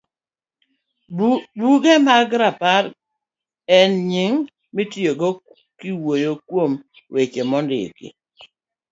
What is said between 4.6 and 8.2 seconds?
mitiyogo kiwuoyo kuom weche mondiki